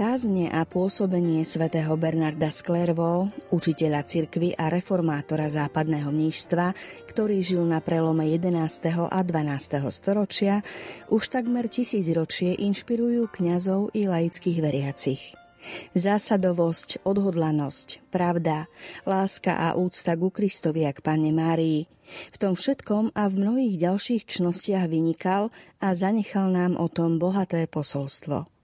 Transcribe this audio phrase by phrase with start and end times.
[0.00, 2.64] Kázne a pôsobenie svätého Bernarda z
[3.52, 6.72] učiteľa cirkvy a reformátora západného mnížstva,
[7.04, 8.96] ktorý žil na prelome 11.
[8.96, 9.76] a 12.
[9.92, 10.64] storočia,
[11.12, 15.36] už takmer tisíc ročie inšpirujú kňazov i laických veriacich.
[15.92, 18.72] Zásadovosť, odhodlanosť, pravda,
[19.04, 21.84] láska a úcta ku Kristovi a k Pane Márii.
[22.32, 27.68] V tom všetkom a v mnohých ďalších čnostiach vynikal a zanechal nám o tom bohaté
[27.68, 28.59] posolstvo.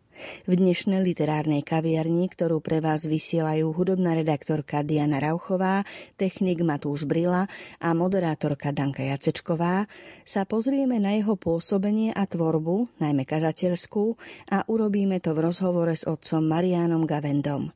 [0.49, 5.85] V dnešnej literárnej kaviarni, ktorú pre vás vysielajú hudobná redaktorka Diana Rauchová,
[6.17, 9.87] technik Matúš Brila a moderátorka Danka Jacečková,
[10.25, 14.17] sa pozrieme na jeho pôsobenie a tvorbu, najmä kazateľskú,
[14.53, 17.71] a urobíme to v rozhovore s otcom Marianom Gavendom.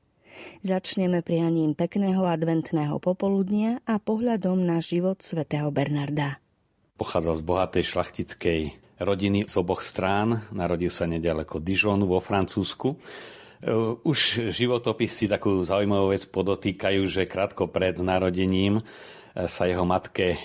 [0.64, 6.41] Začneme prianím pekného adventného popoludnia a pohľadom na život svätého Bernarda.
[6.96, 8.61] Pochádzal z bohatej šlachtickej
[9.00, 10.44] rodiny z oboch strán.
[10.52, 12.94] Narodil sa nedaleko Dijonu vo Francúzsku.
[12.94, 12.96] E,
[14.04, 18.82] už životopisci takú zaujímavú vec podotýkajú, že krátko pred narodením e,
[19.48, 20.38] sa jeho matke e,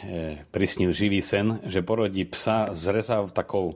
[0.49, 3.75] prisnil živý sen, že porodí psa zrezal takou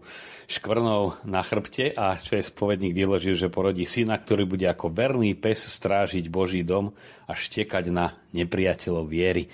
[0.50, 5.38] škvrnou na chrbte a čo je spovedník vyložil, že porodí syna, ktorý bude ako verný
[5.38, 6.90] pes strážiť Boží dom
[7.30, 9.46] a štekať na nepriateľov viery.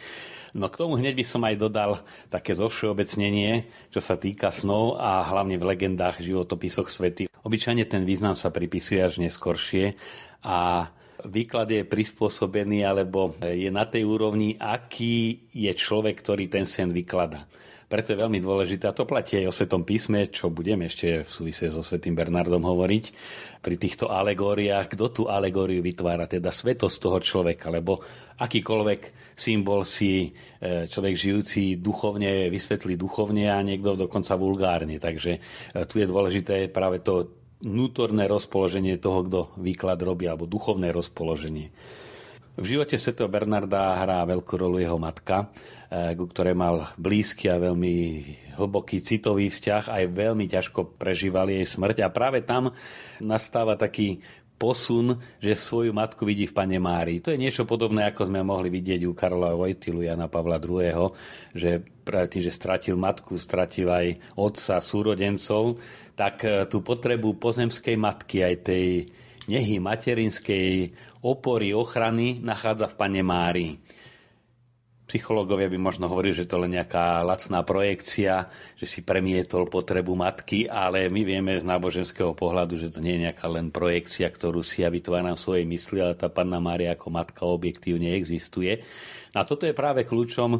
[0.55, 1.91] No k tomu hneď by som aj dodal
[2.31, 7.27] také zovšeobecnenie, čo sa týka snov a hlavne v legendách, životopisoch svety.
[7.43, 9.99] Obyčajne ten význam sa pripisuje až neskoršie
[10.47, 10.87] a
[11.27, 17.43] výklad je prispôsobený alebo je na tej úrovni, aký je človek, ktorý ten sen vyklada.
[17.85, 21.29] Preto je veľmi dôležité, a to platí aj o Svetom písme, čo budeme ešte v
[21.29, 23.05] súvisle so Svetým Bernardom hovoriť,
[23.61, 28.01] pri týchto alegóriách, kto tú alegóriu vytvára, teda svetosť toho človeka, lebo
[28.41, 34.97] akýkoľvek symbol si e, človek žijúci duchovne vysvetlí duchovne a niekto dokonca vulgárne.
[34.97, 35.39] Takže e,
[35.85, 41.69] tu je dôležité práve to vnútorné rozpoloženie toho, kto výklad robí, alebo duchovné rozpoloženie.
[42.55, 45.51] V živote svätého Bernarda hrá veľkú rolu jeho matka,
[45.91, 47.95] eh, ku ktorej mal blízky a veľmi
[48.55, 52.71] hlboký citový vzťah, aj veľmi ťažko prežívali jej smrť a práve tam
[53.19, 54.23] nastáva taký
[54.55, 57.19] posun, že svoju matku vidí v Pane Márii.
[57.19, 61.11] To je niečo podobné, ako sme mohli vidieť u Karola Vojtilu, Jana Pavla II.,
[61.51, 65.75] že práve tým, že stratil matku, stratil aj otca, súrodencov,
[66.15, 69.11] tak eh, tú potrebu pozemskej matky, aj tej
[69.45, 70.93] nehy materinskej
[71.25, 73.71] opory, ochrany nachádza v Pane Márii.
[75.05, 80.65] Psychológovia by možno hovorili, že to len nejaká lacná projekcia, že si premietol potrebu matky,
[80.65, 84.81] ale my vieme z náboženského pohľadu, že to nie je nejaká len projekcia, ktorú si
[84.81, 88.81] ja vytváram v svojej mysli, ale tá Panna Mária ako matka objektívne existuje.
[89.37, 90.59] A toto je práve kľúčom e,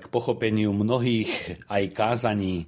[0.00, 2.66] k pochopeniu mnohých aj kázaní e,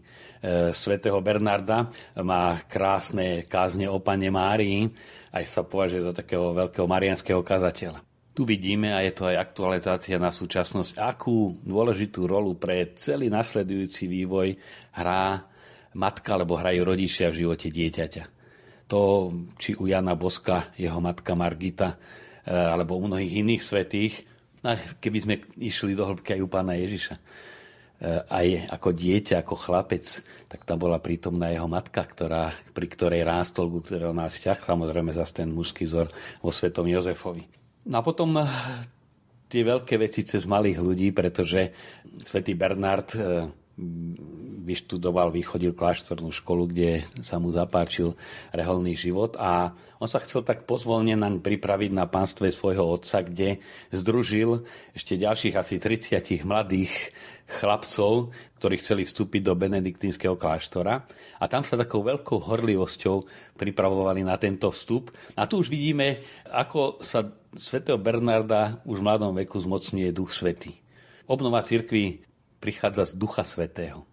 [0.77, 1.89] svätého Bernarda.
[2.21, 4.85] Má krásne kázne o Pane Márii,
[5.33, 8.16] aj sa považuje za takého veľkého marianského kazateľa.
[8.37, 14.05] Tu vidíme, a je to aj aktualizácia na súčasnosť, akú dôležitú rolu pre celý nasledujúci
[14.05, 14.53] vývoj
[15.01, 15.41] hrá
[15.97, 18.25] matka alebo hrajú rodičia v živote dieťaťa.
[18.93, 24.15] To, či u Jana Boska, jeho matka Margita, eh, alebo u mnohých iných svetých,
[25.01, 27.17] keby sme išli do hĺbky aj u pána Ježiša
[27.97, 30.05] Eh, aj ako dieťa, ako chlapec,
[30.53, 35.17] tak tam bola prítomná jeho matka, ktorá, pri ktorej rástol, ku ktorého má vzťah, samozrejme
[35.17, 36.13] zase ten mužský vzor
[36.45, 37.49] vo svetom Jozefovi.
[37.87, 38.47] No a potom eh,
[39.47, 41.71] tie veľké veci cez malých ľudí, pretože
[42.27, 43.47] svätý Bernard eh,
[44.67, 48.19] vyštudoval, vychodil kláštornú školu, kde sa mu zapáčil
[48.51, 49.71] reholný život a
[50.03, 53.63] on sa chcel tak pozvolne naň pripraviť na pánstve svojho otca, kde
[53.95, 56.93] združil ešte ďalších asi 30 mladých
[57.47, 61.07] chlapcov, ktorí chceli vstúpiť do benediktínskeho kláštora
[61.39, 63.17] a tam sa takou veľkou horlivosťou
[63.55, 65.15] pripravovali na tento vstup.
[65.39, 67.23] A tu už vidíme, ako sa
[67.57, 70.77] svätého Bernarda už v mladom veku zmocňuje Duch Svetý.
[71.27, 72.23] Obnova cirkvi
[72.63, 74.07] prichádza z Ducha Svetého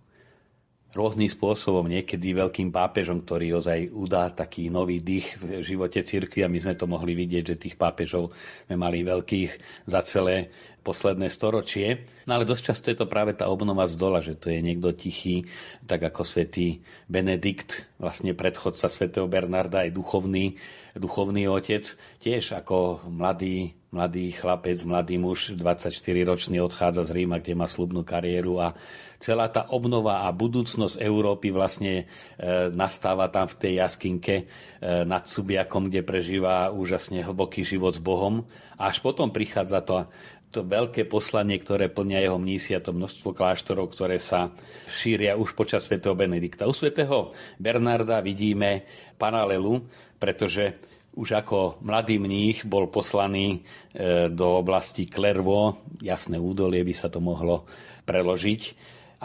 [0.94, 6.52] rôznym spôsobom, niekedy veľkým pápežom, ktorý ozaj udá taký nový dých v živote cirkvi a
[6.52, 8.30] my sme to mohli vidieť, že tých pápežov
[8.70, 9.52] sme mali veľkých
[9.90, 12.06] za celé posledné storočie.
[12.28, 14.92] No ale dosť často je to práve tá obnova z dola, že to je niekto
[14.92, 15.48] tichý,
[15.88, 20.60] tak ako svätý Benedikt, vlastne predchodca svätého Bernarda, aj duchovný,
[20.94, 21.88] duchovný otec,
[22.20, 28.58] tiež ako mladý mladý chlapec, mladý muž, 24-ročný odchádza z Ríma, kde má slubnú kariéru
[28.58, 28.74] a
[29.22, 32.04] celá tá obnova a budúcnosť Európy vlastne e,
[32.74, 34.44] nastáva tam v tej jaskinke e,
[35.06, 38.44] nad Subiakom, kde prežíva úžasne hlboký život s Bohom.
[38.82, 40.10] A až potom prichádza to,
[40.54, 44.54] to veľké poslanie, ktoré plnia jeho mnísia, to množstvo kláštorov, ktoré sa
[44.94, 46.70] šíria už počas svätého Benedikta.
[46.70, 48.86] U svätého Bernarda vidíme
[49.18, 49.82] paralelu,
[50.22, 50.78] pretože
[51.18, 57.18] už ako mladý mních bol poslaný e, do oblasti Klervo, jasné údolie by sa to
[57.18, 57.66] mohlo
[58.06, 58.62] preložiť,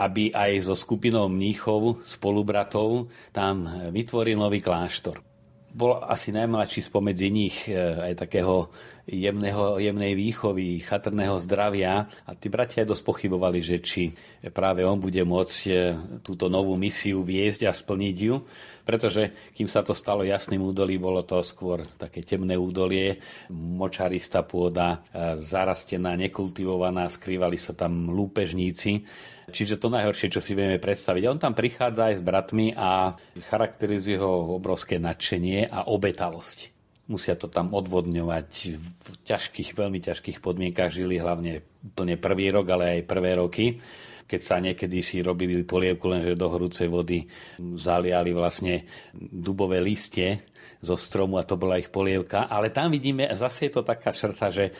[0.00, 5.27] aby aj so skupinou mníchov, spolubratov, tam vytvoril nový kláštor.
[5.68, 8.72] Bol asi najmladší spomedzi nich e, aj takého
[9.08, 12.04] jemného, jemnej výchovy, chatrného zdravia.
[12.28, 14.12] A tí bratia aj dosť pochybovali, že či
[14.52, 15.72] práve on bude môcť e,
[16.20, 18.36] túto novú misiu viesť a splniť ju,
[18.84, 23.16] pretože kým sa to stalo jasným údolí, bolo to skôr také temné údolie,
[23.52, 29.04] močarista pôda, e, zarastená, nekultivovaná, skrývali sa tam lúpežníci,
[29.48, 31.22] Čiže to najhoršie, čo si vieme predstaviť.
[31.28, 33.16] On tam prichádza aj s bratmi a
[33.48, 36.78] charakterizuje ho obrovské nadšenie a obetavosť
[37.08, 40.92] musia to tam odvodňovať v ťažkých, veľmi ťažkých podmienkach.
[40.92, 43.80] Žili hlavne úplne prvý rok, ale aj prvé roky
[44.28, 47.24] keď sa niekedy si robili polievku lenže do horúcej vody
[47.56, 48.84] zaliali vlastne
[49.16, 50.44] dubové listie
[50.84, 52.44] zo stromu a to bola ich polievka.
[52.44, 54.72] Ale tam vidíme, zase je to taká črta, že e,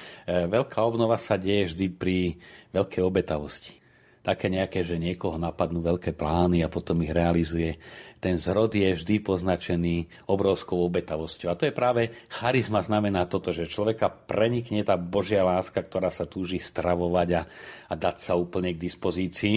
[0.52, 2.36] veľká obnova sa deje vždy pri
[2.76, 3.87] veľkej obetavosti
[4.22, 7.78] také nejaké, že niekoho napadnú veľké plány a potom ich realizuje.
[8.18, 11.48] Ten zrod je vždy poznačený obrovskou obetavosťou.
[11.50, 16.26] A to je práve charizma znamená toto, že človeka prenikne tá Božia láska, ktorá sa
[16.26, 17.42] túži stravovať a,
[17.88, 19.56] a dať sa úplne k dispozícii.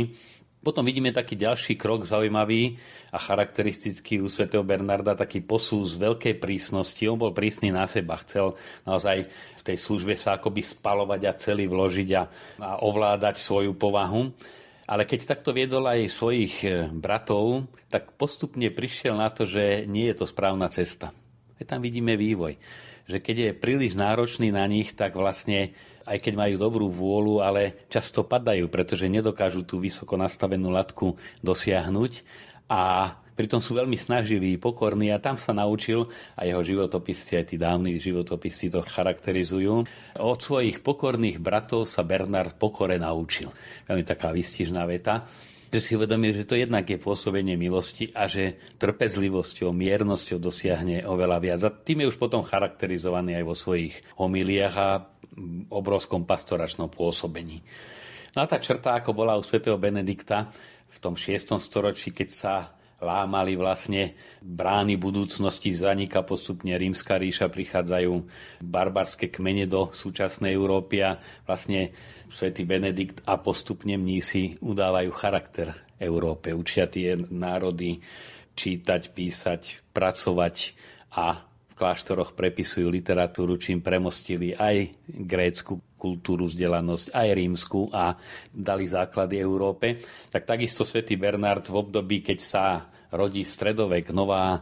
[0.62, 2.78] Potom vidíme taký ďalší krok zaujímavý
[3.10, 7.02] a charakteristický u svätého Bernarda, taký posú z veľkej prísnosti.
[7.10, 8.54] On bol prísny na seba, chcel
[8.86, 9.25] naozaj
[9.58, 12.24] v tej službe sa akoby spalovať a celý vložiť a,
[12.62, 14.30] a ovládať svoju povahu.
[14.86, 20.13] Ale keď takto viedol aj svojich e, bratov, tak postupne prišiel na to, že nie
[20.13, 21.10] je to správna cesta.
[21.58, 22.62] Aj tam vidíme vývoj.
[23.10, 25.74] Že keď je príliš náročný na nich, tak vlastne
[26.12, 32.28] aj keď majú dobrú vôľu, ale často padajú, pretože nedokážu tú vysoko nastavenú latku dosiahnuť
[32.68, 37.56] a pritom sú veľmi snaživí, pokorní a tam sa naučil, a jeho životopisci, aj tí
[37.56, 39.88] dávni životopisci to charakterizujú.
[40.19, 43.50] Od svojich pokorných bratov sa Bernard pokore naučil.
[43.88, 45.25] Veľmi taká vystižná veta
[45.72, 51.38] že si uvedomí, že to jednak je pôsobenie milosti a že trpezlivosťou, miernosťou dosiahne oveľa
[51.40, 51.60] viac.
[51.63, 54.90] A tým je už potom charakterizovaný aj vo svojich homiliách a
[55.72, 57.63] obrovskom pastoračnom pôsobení.
[58.36, 60.51] No a tá črta, ako bola u svätého Benedikta
[60.92, 61.56] v tom 6.
[61.60, 62.56] storočí, keď sa
[63.01, 64.13] lámali vlastne
[64.45, 68.13] brány budúcnosti, zanika postupne rímska ríša, prichádzajú
[68.62, 71.92] barbarské kmene do súčasnej Európy a vlastne
[72.30, 76.54] svätý Benedikt a postupne mnísi udávajú charakter Európe.
[76.54, 77.98] Učia tie národy
[78.54, 79.62] čítať, písať,
[79.92, 80.77] pracovať
[81.18, 81.50] a
[81.81, 88.13] kláštoroch prepisujú literatúru, čím premostili aj grécku kultúru, vzdelanosť, aj rímsku a
[88.54, 89.98] dali základy Európe.
[90.30, 94.62] Tak takisto svätý Bernard v období, keď sa rodí stredovek, nová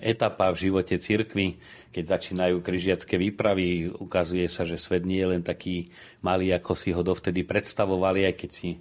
[0.00, 1.60] etapa v živote cirkvy,
[1.92, 5.92] keď začínajú križiacké výpravy, ukazuje sa, že svet nie je len taký
[6.24, 8.80] malý, ako si ho dovtedy predstavovali, aj keď si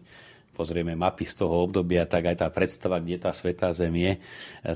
[0.56, 4.20] pozrieme mapy z toho obdobia, tak aj tá predstava, kde tá svetá zem je, e,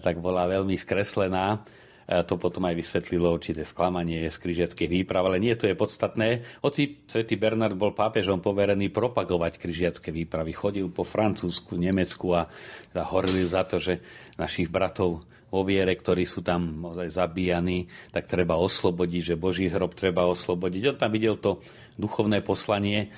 [0.03, 1.63] tak bola veľmi skreslená
[2.07, 6.47] to potom aj vysvetlilo určité sklamanie z križiackých výprav, ale nie, to je podstatné.
[6.63, 12.47] Hoci svätý Bernard bol pápežom poverený propagovať križiacké výpravy, chodil po Francúzsku, Nemecku a
[12.95, 13.99] horlil za to, že
[14.39, 20.27] našich bratov vo viere, ktorí sú tam zabíjani, tak treba oslobodiť, že Boží hrob treba
[20.27, 20.91] oslobodiť.
[20.91, 21.63] On tam videl to
[21.95, 23.11] duchovné poslanie.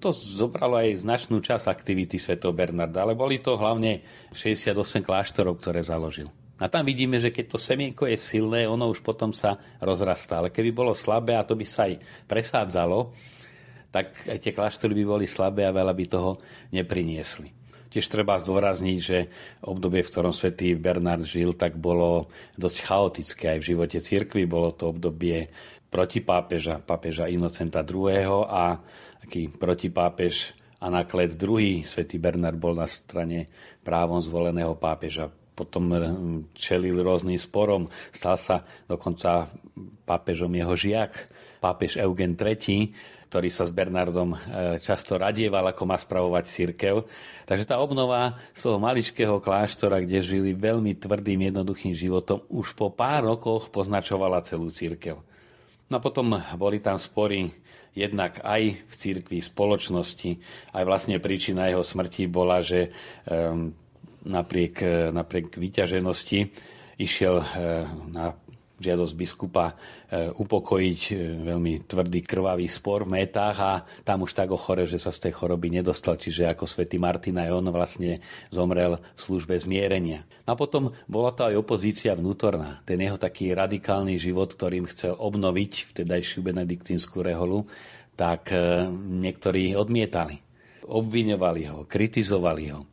[0.00, 2.40] To zobralo aj značnú časť aktivity Sv.
[2.52, 4.04] Bernarda, ale boli to hlavne
[4.36, 6.28] 68 kláštorov, ktoré založil.
[6.62, 10.38] A tam vidíme, že keď to semienko je silné, ono už potom sa rozrastá.
[10.38, 11.98] Ale keby bolo slabé a to by sa aj
[12.30, 13.10] presádzalo,
[13.90, 16.38] tak aj tie kláštory by boli slabé a veľa by toho
[16.70, 17.50] nepriniesli.
[17.90, 19.28] Tiež treba zdôrazniť, že
[19.66, 24.46] obdobie, v ktorom svätý Bernard žil, tak bolo dosť chaotické aj v živote cirkvi.
[24.46, 25.50] Bolo to obdobie
[25.92, 28.48] proti pápeža, pápeža Inocenta II.
[28.48, 28.80] a
[29.20, 31.84] taký protipápež Anaklet II.
[31.84, 33.50] Svetý Bernard bol na strane
[33.84, 35.92] právom zvoleného pápeža potom
[36.56, 37.88] čelil rôznym sporom.
[38.08, 39.52] Stal sa dokonca
[40.08, 41.28] pápežom jeho žiak,
[41.60, 42.92] pápež Eugen III,
[43.32, 47.08] ktorý sa s Bernardom e, často radieval, ako má spravovať církev.
[47.48, 52.92] Takže tá obnova z toho maličkého kláštora, kde žili veľmi tvrdým, jednoduchým životom, už po
[52.92, 55.16] pár rokoch poznačovala celú církev.
[55.88, 57.48] No a potom boli tam spory
[57.96, 60.36] jednak aj v církvi, spoločnosti.
[60.76, 62.92] Aj vlastne príčina jeho smrti bola, že
[64.24, 66.50] napriek, napriek vyťaženosti
[66.98, 67.46] išiel eh,
[68.12, 68.36] na
[68.82, 69.74] žiadosť biskupa e,
[70.34, 71.12] upokojiť e,
[71.46, 75.38] veľmi tvrdý krvavý spor v métách a tam už tak ochore, že sa z tej
[75.38, 78.18] choroby nedostal, čiže ako svätý Martin aj on vlastne
[78.50, 80.26] zomrel v službe zmierenia.
[80.44, 82.82] A potom bola to aj opozícia vnútorná.
[82.82, 87.70] Ten jeho taký radikálny život, ktorým chcel obnoviť vtedajšiu benediktínsku reholu,
[88.18, 90.42] tak e, niektorí odmietali.
[90.82, 92.91] Obviňovali ho, kritizovali ho.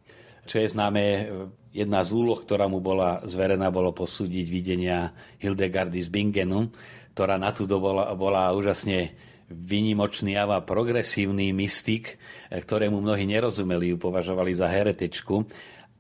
[0.49, 1.29] Čo je známe,
[1.69, 6.73] jedna z úloh, ktorá mu bola zverená, bolo posúdiť videnia Hildegardy z Bingenu,
[7.13, 9.13] ktorá na tú dobu bola, bola úžasne
[9.45, 12.17] vynimočný a progresívny mystik,
[12.49, 15.45] ktorému mnohí nerozumeli, ju považovali za heretečku.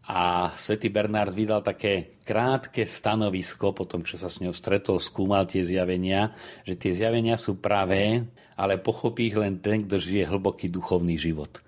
[0.09, 5.45] A svätý Bernard vydal také krátke stanovisko po tom, čo sa s ňou stretol, skúmal
[5.45, 6.33] tie zjavenia,
[6.65, 8.25] že tie zjavenia sú pravé,
[8.57, 11.61] ale pochopí ich len ten, kto žije hlboký duchovný život.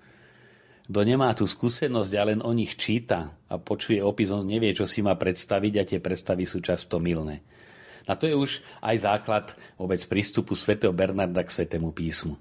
[0.82, 4.82] Kto nemá tú skúsenosť a len o nich číta a počuje opis, on nevie, čo
[4.82, 7.40] si má predstaviť a tie predstavy sú často milné.
[8.10, 9.46] A to je už aj základ
[9.78, 12.34] vôbec prístupu svätého Bernarda k svätému písmu.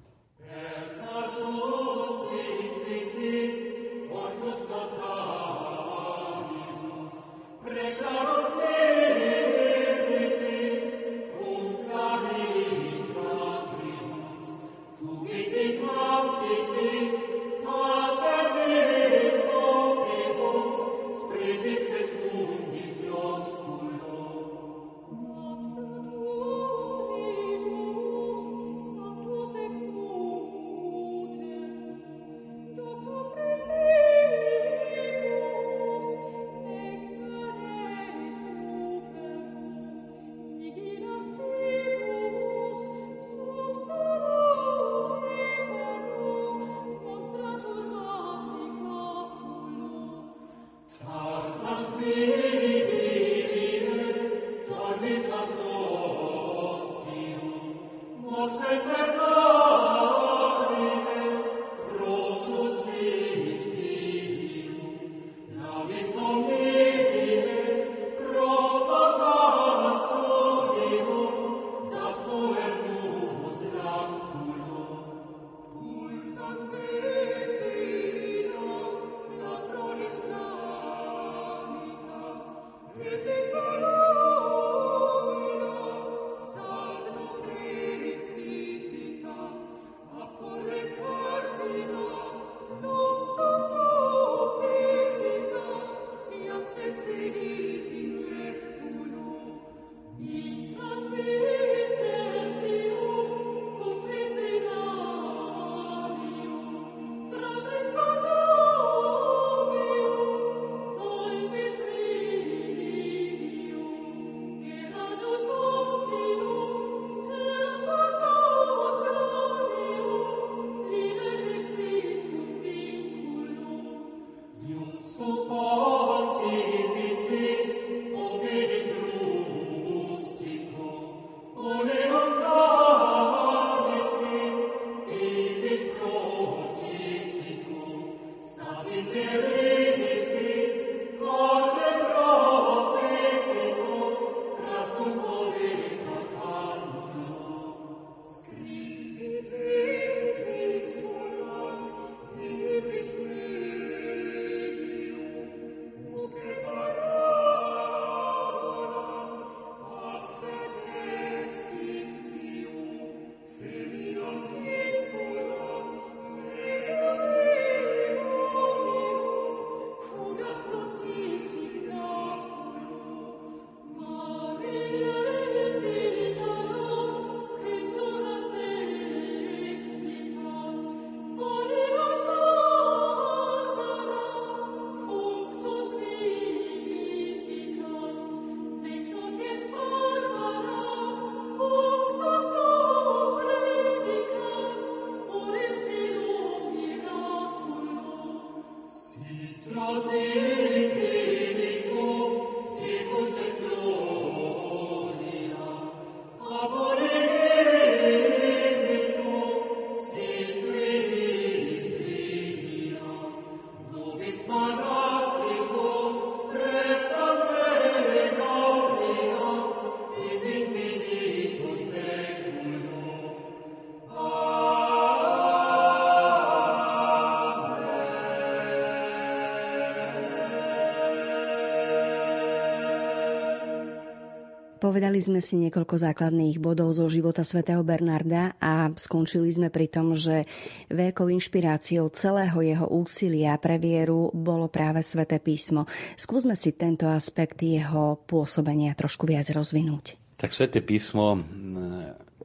[234.82, 240.18] Povedali sme si niekoľko základných bodov zo života svätého Bernarda a skončili sme pri tom,
[240.18, 240.50] že
[240.90, 245.86] veľkou inšpiráciou celého jeho úsilia pre vieru bolo práve sväté písmo.
[246.18, 250.18] Skúsme si tento aspekt jeho pôsobenia trošku viac rozvinúť.
[250.42, 251.38] Tak sväté písmo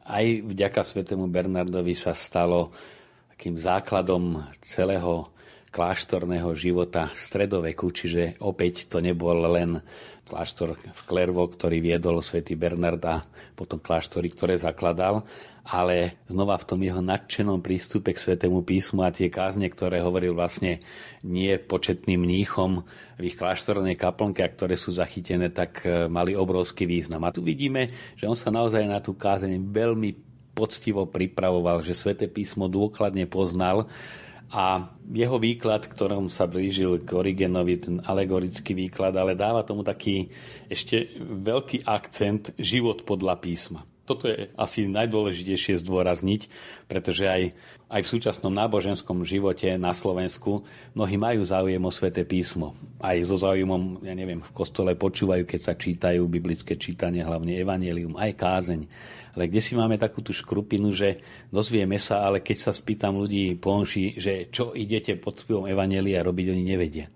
[0.05, 2.69] aj vďaka svätému Bernardovi sa stalo
[3.33, 5.33] takým základom celého
[5.73, 9.81] kláštorného života stredoveku, čiže opäť to nebol len
[10.27, 13.23] kláštor v Klervo, ktorý viedol svätý Bernard a
[13.55, 15.23] potom kláštory, ktoré zakladal,
[15.67, 20.35] ale znova v tom jeho nadšenom prístupe k svetému písmu a tie kázne, ktoré hovoril
[20.35, 20.79] vlastne
[21.27, 22.87] nie početným mníchom
[23.19, 27.27] v ich kláštornej kaplnke, a ktoré sú zachytené, tak e, mali obrovský význam.
[27.27, 30.11] A tu vidíme, že on sa naozaj na tú kázeň veľmi
[30.55, 33.91] poctivo pripravoval, že sveté písmo dôkladne poznal
[34.51, 40.31] a jeho výklad, ktorom sa blížil k Origenovi, ten alegorický výklad, ale dáva tomu taký
[40.71, 43.83] ešte veľký akcent život podľa písma.
[44.07, 46.47] Toto je asi najdôležitejšie zdôrazniť,
[46.87, 47.43] pretože aj,
[47.91, 50.63] aj v súčasnom náboženskom živote na Slovensku
[50.95, 52.79] mnohí majú záujem o sväté písmo.
[53.03, 58.15] Aj so záujmom, ja neviem, v kostole počúvajú, keď sa čítajú biblické čítanie, hlavne evanelium,
[58.15, 58.81] aj kázeň.
[59.37, 61.21] Ale kde si máme takú tú škrupinu, že
[61.53, 66.47] dozvieme sa, ale keď sa spýtam ľudí po že čo idete pod vplyvom Evanelia robiť,
[66.57, 67.13] oni nevedia.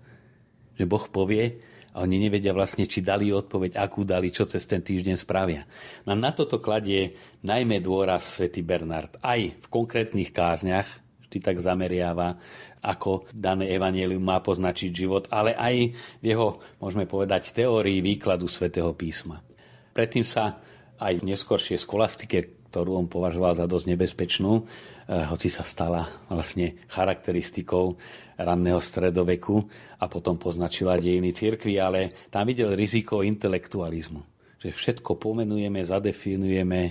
[0.77, 4.79] Že Boh povie a oni nevedia vlastne, či dali odpoveď, akú dali, čo cez ten
[4.79, 5.67] týždeň spravia.
[6.07, 9.19] No na toto kladie najmä dôraz svätý Bernard.
[9.19, 10.87] Aj v konkrétnych kázniach
[11.27, 12.39] vždy tak zameriava,
[12.81, 15.75] ako dané evanelium má poznačiť život, ale aj
[16.19, 19.43] v jeho, môžeme povedať, teórii výkladu svätého písma.
[19.91, 20.57] Predtým sa
[20.97, 26.79] aj v neskôršej skolastike, ktorú on považoval za dosť nebezpečnú, eh, hoci sa stala vlastne
[26.87, 27.99] charakteristikou
[28.43, 29.57] ranného stredoveku
[30.01, 34.21] a potom poznačila dejiny cirkvi, ale tam videl riziko intelektualizmu.
[34.61, 36.81] Že všetko pomenujeme, zadefinujeme,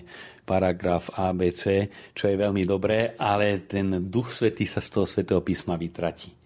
[0.42, 5.78] paragraf ABC, čo je veľmi dobré, ale ten duch svetý sa z toho svetého písma
[5.78, 6.39] vytratí.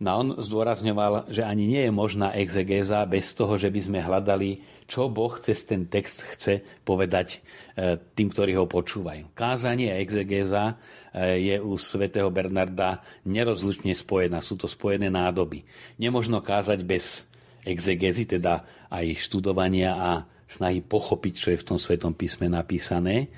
[0.00, 4.64] No on zdôrazňoval, že ani nie je možná exegéza bez toho, že by sme hľadali,
[4.88, 7.44] čo Boh cez ten text chce povedať
[7.76, 9.28] e, tým, ktorí ho počúvajú.
[9.36, 10.80] Kázanie a exegéza
[11.12, 14.40] e, je u svätého Bernarda nerozlučne spojená.
[14.40, 15.68] Sú to spojené nádoby.
[16.00, 17.28] Nemožno kázať bez
[17.68, 20.10] exegézy, teda aj študovania a
[20.48, 23.28] snahy pochopiť, čo je v tom svetom písme napísané.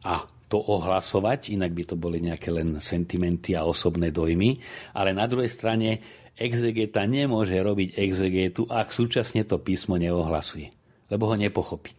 [0.00, 4.62] A to ohlasovať, inak by to boli nejaké len sentimenty a osobné dojmy,
[4.94, 5.98] ale na druhej strane
[6.38, 10.70] exegeta nemôže robiť exegetu, ak súčasne to písmo neohlasuje,
[11.10, 11.96] lebo ho nepochopí.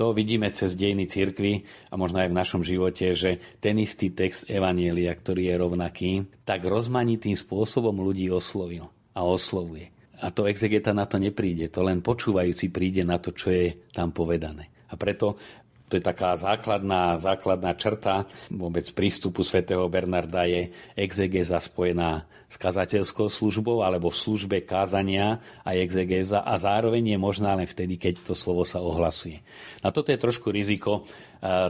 [0.00, 4.48] To vidíme cez dejiny cirkvy a možno aj v našom živote, že ten istý text
[4.48, 6.10] Evanielia, ktorý je rovnaký,
[6.48, 9.92] tak rozmanitým spôsobom ľudí oslovil a oslovuje.
[10.24, 14.08] A to exegeta na to nepríde, to len počúvajúci príde na to, čo je tam
[14.08, 14.72] povedané.
[14.88, 15.36] A preto
[15.90, 23.26] to je taká základná, základná črta vôbec prístupu svätého Bernarda je exegéza spojená s kazateľskou
[23.26, 28.34] službou alebo v službe kázania a exegéza a zároveň je možná len vtedy, keď to
[28.38, 29.42] slovo sa ohlasuje.
[29.82, 31.06] A toto je trošku riziko,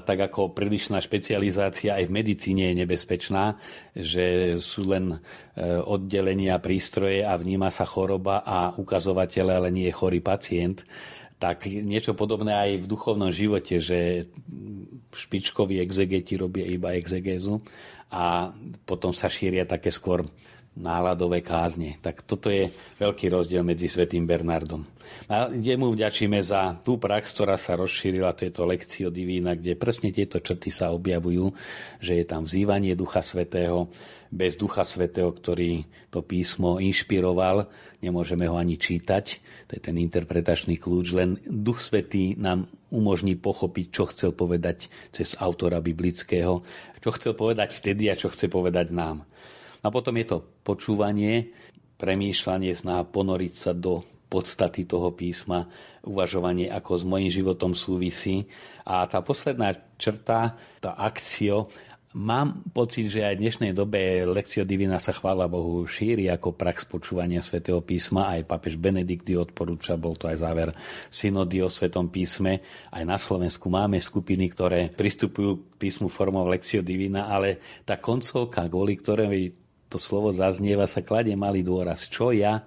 [0.05, 3.57] tak ako prílišná špecializácia aj v medicíne je nebezpečná,
[3.95, 5.19] že sú len e,
[5.79, 10.83] oddelenia prístroje a vníma sa choroba a ukazovatele, ale nie je chorý pacient
[11.41, 14.29] tak niečo podobné aj v duchovnom živote, že
[15.11, 17.65] špičkoví exegeti robia iba exegézu
[18.13, 18.53] a
[18.85, 20.29] potom sa šíria také skôr
[20.77, 21.99] náladové kázne.
[21.99, 24.87] Tak toto je veľký rozdiel medzi Svetým Bernardom.
[25.27, 29.75] A mu vďačíme za tú prax, ktorá sa rozšírila, to je to lekcio divína, kde
[29.75, 31.51] presne tieto črty sa objavujú,
[31.99, 33.91] že je tam vzývanie Ducha Svetého,
[34.31, 37.67] bez Ducha Svetého, ktorý to písmo inšpiroval,
[37.99, 39.25] nemôžeme ho ani čítať,
[39.67, 45.35] to je ten interpretačný kľúč, len Duch Svetý nám umožní pochopiť, čo chcel povedať cez
[45.35, 46.63] autora biblického,
[47.03, 49.27] čo chcel povedať vtedy a čo chce povedať nám.
[49.83, 51.51] A potom je to počúvanie,
[51.99, 55.67] premýšľanie, snaha ponoriť sa do podstaty toho písma,
[56.07, 58.47] uvažovanie, ako s mojím životom súvisí.
[58.87, 61.67] A tá posledná črta, tá akcio,
[62.11, 66.83] Mám pocit, že aj v dnešnej dobe Lekcio Divina sa chvála Bohu šíri ako prax
[66.83, 68.35] počúvania svätého písma.
[68.35, 70.75] Aj papež Benedikt odporúča, bol to aj záver
[71.07, 72.67] synody o svetom písme.
[72.91, 78.67] Aj na Slovensku máme skupiny, ktoré pristupujú k písmu formou Lekcio Divina, ale tá koncovka,
[78.67, 79.55] kvôli ktorej
[79.87, 82.11] to slovo zaznieva, sa kladie malý dôraz.
[82.11, 82.67] Čo ja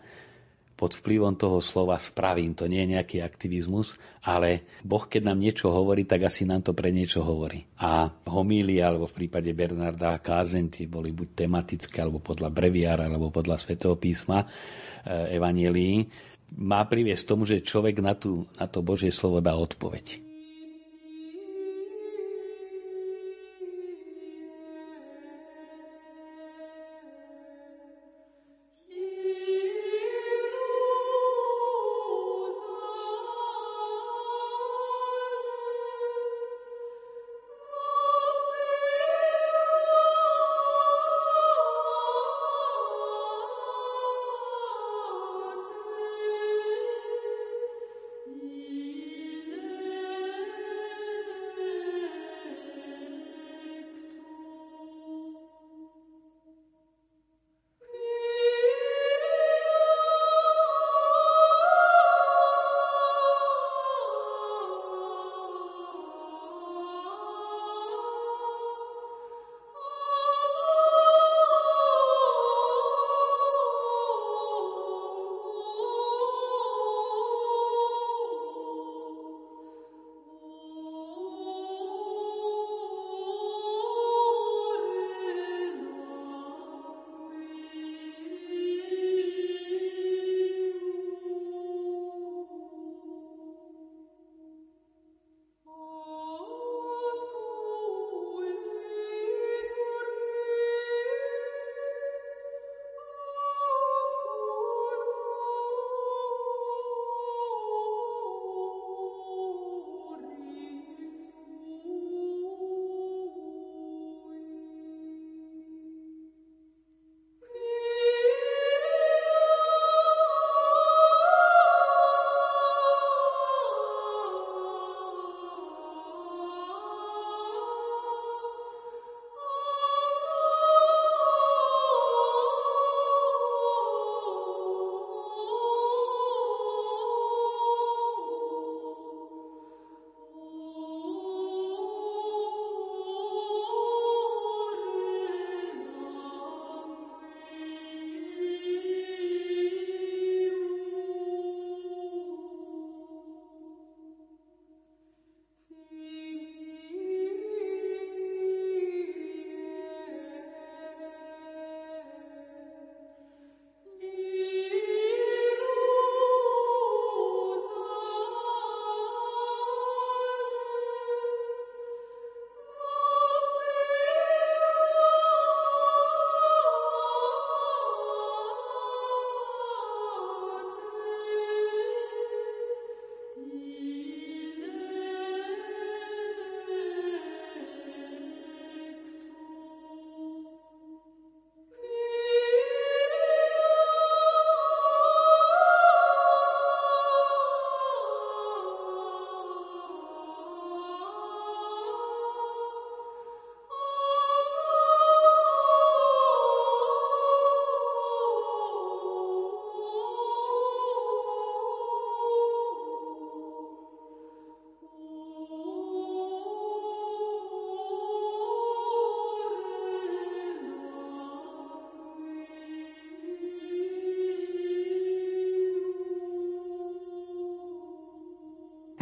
[0.83, 2.51] pod vplyvom toho slova spravím.
[2.59, 3.95] To nie je nejaký aktivizmus,
[4.27, 7.63] ale Boh, keď nám niečo hovorí, tak asi nám to pre niečo hovorí.
[7.79, 13.31] A homílie, alebo v prípade Bernarda kázen, tie boli buď tematické, alebo podľa breviára, alebo
[13.31, 16.03] podľa svätého písma, e, evanelii,
[16.59, 20.22] má priviesť tomu, že človek na, tú, na to Božie slovo dá odpoveď.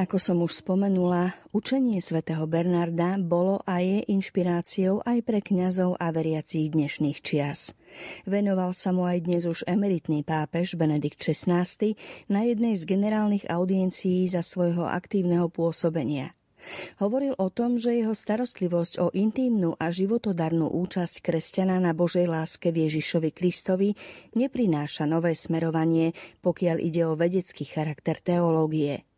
[0.01, 6.09] Ako som už spomenula, učenie svätého Bernarda bolo a je inšpiráciou aj pre kňazov a
[6.09, 7.77] veriacich dnešných čias.
[8.25, 11.69] Venoval sa mu aj dnes už emeritný pápež Benedikt XVI
[12.33, 16.33] na jednej z generálnych audiencií za svojho aktívneho pôsobenia.
[16.97, 22.73] Hovoril o tom, že jeho starostlivosť o intímnu a životodarnú účasť kresťana na Božej láske
[22.73, 23.93] v Ježišovi Kristovi
[24.33, 29.05] neprináša nové smerovanie, pokiaľ ide o vedecký charakter teológie–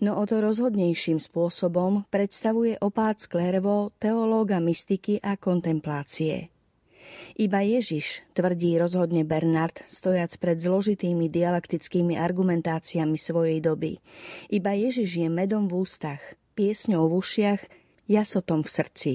[0.00, 6.52] No o to rozhodnejším spôsobom predstavuje opát Sklervo teológa mystiky a kontemplácie.
[7.36, 14.00] Iba Ježiš, tvrdí rozhodne Bernard, stojac pred zložitými dialektickými argumentáciami svojej doby.
[14.48, 16.20] Iba Ježiš je medom v ústach,
[16.56, 17.60] piesňou v ušiach,
[18.08, 19.12] jasotom v srdci.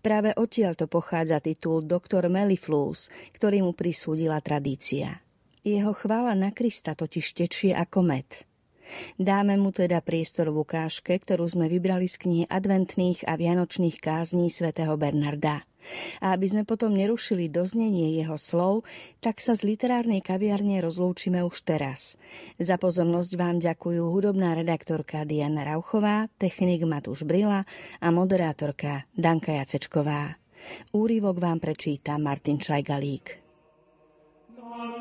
[0.00, 5.20] Práve odtiaľ to pochádza titul Doktor Meliflus, ktorý mu prisúdila tradícia.
[5.64, 8.28] Jeho chvála na Krista totiž tečie ako med–
[9.16, 14.48] Dáme mu teda priestor v ukážke, ktorú sme vybrali z knihy adventných a vianočných kázní
[14.48, 15.68] svätého Bernarda.
[16.20, 18.84] A aby sme potom nerušili doznenie jeho slov,
[19.24, 22.20] tak sa z literárnej kaviarne rozlúčime už teraz.
[22.60, 27.64] Za pozornosť vám ďakujú hudobná redaktorka Diana Rauchová, technik Matúš Brila
[28.04, 30.36] a moderátorka Danka Jacečková.
[30.92, 33.40] Úrivok vám prečíta Martin Čajgalík.
[34.58, 35.00] Dans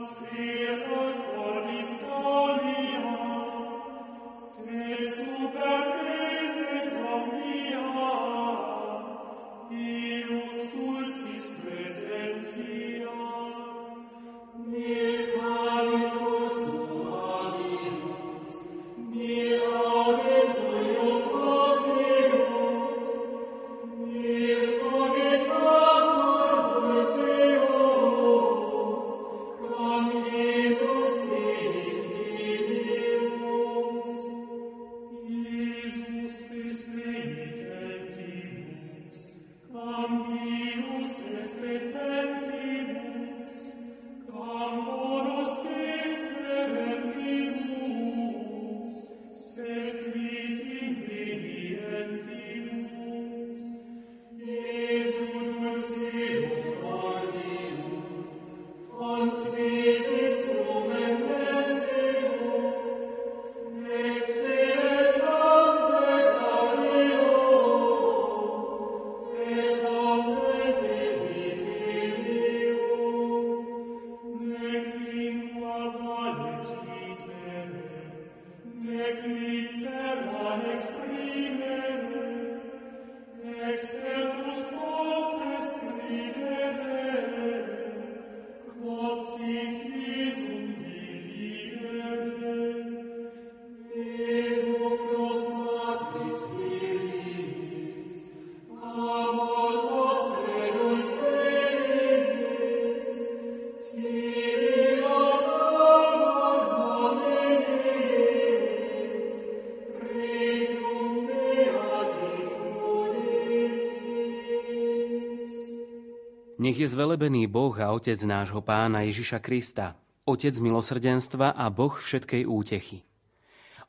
[116.67, 119.95] Nech je zvelebený Boh a Otec nášho Pána Ježiša Krista,
[120.27, 123.07] Otec milosrdenstva a Boh všetkej útechy.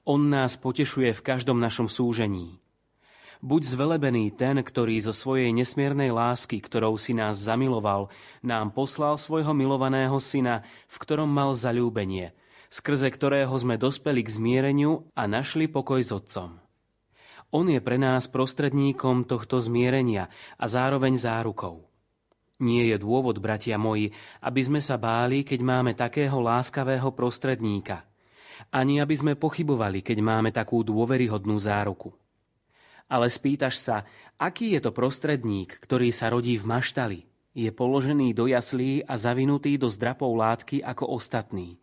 [0.07, 2.62] On nás potešuje v každom našom súžení.
[3.43, 8.14] Buď zvelebený ten, ktorý zo svojej nesmiernej lásky, ktorou si nás zamiloval,
[8.47, 12.31] nám poslal svojho milovaného syna, v ktorom mal zalúbenie,
[12.71, 16.62] skrze ktorého sme dospeli k zmiereniu a našli pokoj s Otcom.
[17.51, 21.88] On je pre nás prostredníkom tohto zmierenia a zároveň zárukou.
[22.59, 24.11] Nie je dôvod, bratia moji,
[24.42, 28.03] aby sme sa báli, keď máme takého láskavého prostredníka.
[28.75, 32.11] Ani aby sme pochybovali, keď máme takú dôveryhodnú záruku.
[33.07, 33.97] Ale spýtaš sa,
[34.35, 37.21] aký je to prostredník, ktorý sa rodí v maštali,
[37.55, 41.79] je položený do jaslí a zavinutý do zdrapov látky ako ostatný.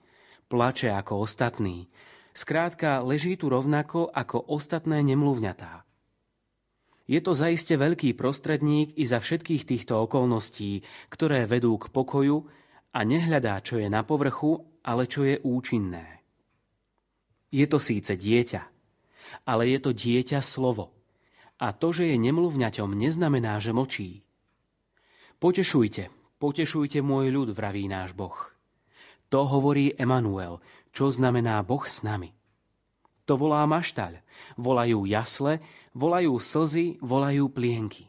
[0.51, 1.87] Plače ako ostatný.
[2.35, 5.84] Skrátka, leží tu rovnako ako ostatné nemluvňatá.
[7.05, 10.81] Je to zaiste veľký prostredník i za všetkých týchto okolností,
[11.13, 12.49] ktoré vedú k pokoju
[12.97, 16.25] a nehľadá, čo je na povrchu, ale čo je účinné.
[17.53, 18.61] Je to síce dieťa,
[19.45, 20.91] ale je to dieťa slovo.
[21.61, 24.25] A to, že je nemluvňaťom, neznamená, že močí.
[25.39, 28.35] Potešujte, potešujte môj ľud, vraví náš Boh.
[29.29, 30.59] To hovorí Emanuel,
[30.91, 32.33] čo znamená Boh s nami.
[33.25, 34.21] To volá maštaľ,
[34.53, 35.57] volajú jasle,
[35.97, 38.05] volajú slzy, volajú plienky.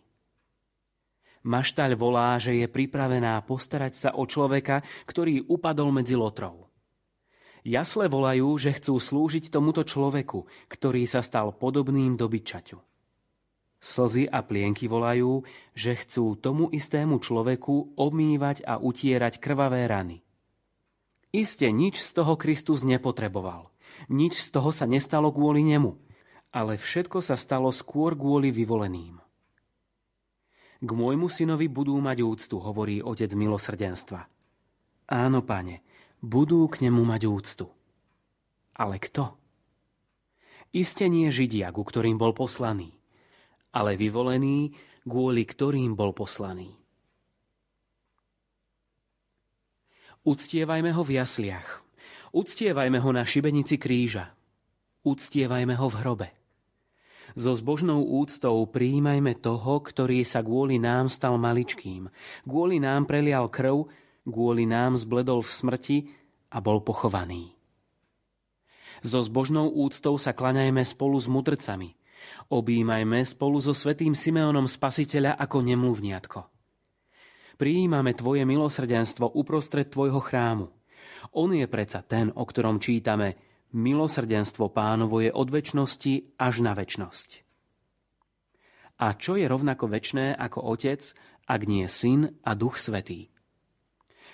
[1.47, 6.69] Maštaľ volá, že je pripravená postarať sa o človeka, ktorý upadol medzi lotrov.
[7.63, 12.79] Jasle volajú, že chcú slúžiť tomuto človeku, ktorý sa stal podobným dobyčaťu.
[13.79, 20.27] Slzy a plienky volajú, že chcú tomu istému človeku obmývať a utierať krvavé rany.
[21.31, 23.71] Iste nič z toho Kristus nepotreboval–
[24.09, 25.97] nič z toho sa nestalo kvôli nemu,
[26.53, 29.21] ale všetko sa stalo skôr kvôli vyvoleným.
[30.77, 34.29] K môjmu synovi budú mať úctu, hovorí otec milosrdenstva.
[35.09, 35.81] Áno, pane,
[36.21, 37.67] budú k nemu mať úctu.
[38.77, 39.33] Ale kto?
[40.77, 42.93] Iste nie Židia, ku ktorým bol poslaný,
[43.73, 44.77] ale vyvolený,
[45.09, 46.77] kvôli ktorým bol poslaný.
[50.27, 51.86] Uctievajme ho v jasliach,
[52.37, 54.37] Uctievajme ho na šibenici kríža.
[55.09, 56.29] Uctievajme ho v hrobe.
[57.33, 62.13] So zbožnou úctou prijímajme toho, ktorý sa kvôli nám stal maličkým,
[62.45, 63.89] kvôli nám prelial krv,
[64.29, 65.99] kvôli nám zbledol v smrti
[66.53, 67.57] a bol pochovaný.
[69.01, 71.97] So zbožnou úctou sa klaňajme spolu s mudrcami.
[72.53, 76.41] Obímajme spolu so svetým Simeonom Spasiteľa ako nemluvniatko.
[77.57, 80.76] Prijímame Tvoje milosrdenstvo uprostred Tvojho chrámu.
[81.33, 83.35] On je predsa ten, o ktorom čítame
[83.75, 87.43] Milosrdenstvo pánovo je od väčšnosti až na väčnosť.
[88.97, 91.03] A čo je rovnako väčné ako Otec,
[91.45, 93.29] ak nie Syn a Duch Svetý?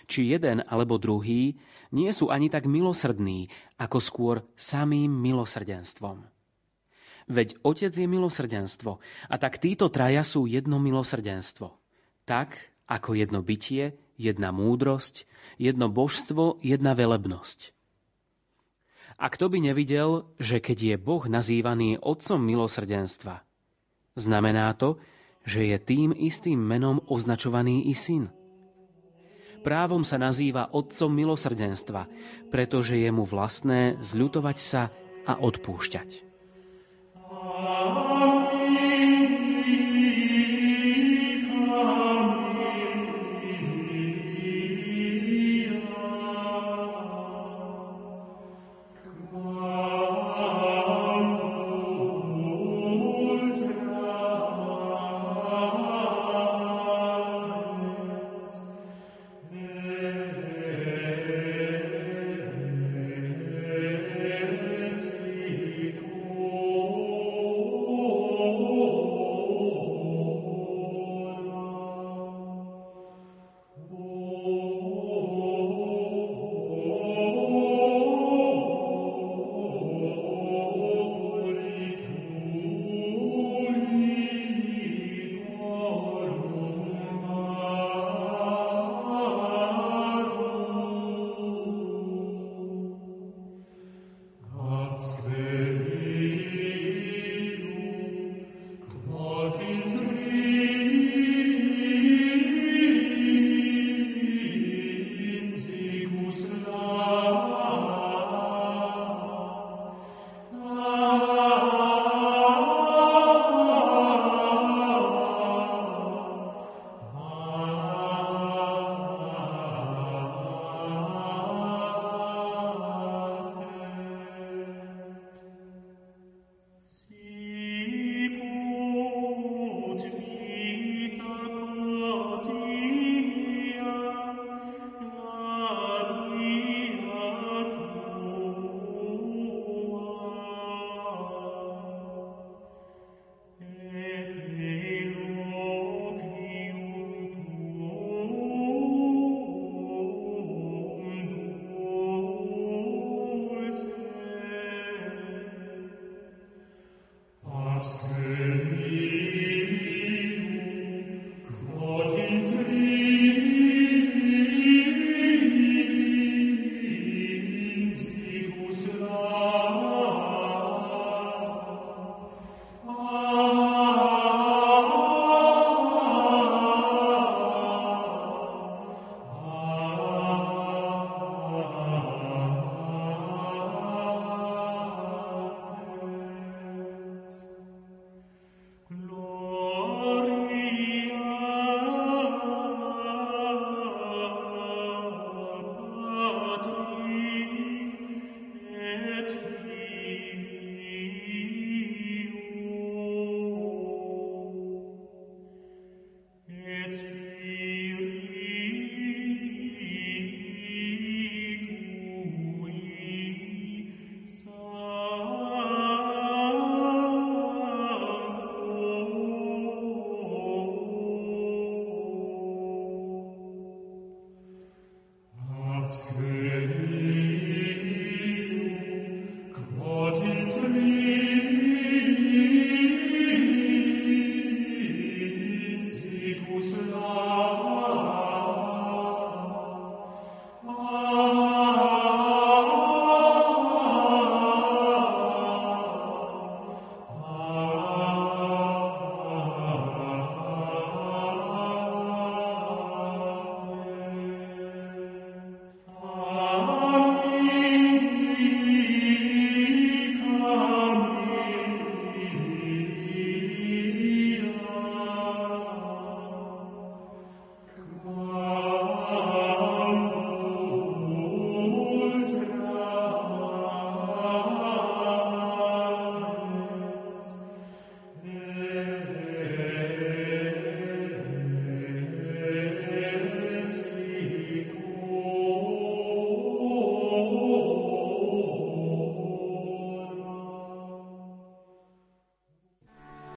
[0.06, 1.58] Či jeden alebo druhý
[1.90, 6.26] nie sú ani tak milosrdní, ako skôr samým milosrdenstvom.
[7.30, 8.98] Veď Otec je milosrdenstvo
[9.30, 11.74] a tak títo traja sú jedno milosrdenstvo.
[12.26, 12.54] Tak
[12.86, 15.24] ako jedno bytie, jedna múdrosť,
[15.56, 17.72] jedno božstvo, jedna velebnosť.
[19.22, 23.44] A kto by nevidel, že keď je Boh nazývaný Otcom milosrdenstva,
[24.18, 24.98] znamená to,
[25.46, 28.30] že je tým istým menom označovaný i syn.
[29.62, 32.10] Právom sa nazýva Otcom milosrdenstva,
[32.50, 34.90] pretože je mu vlastné zľutovať sa
[35.22, 36.31] a odpúšťať.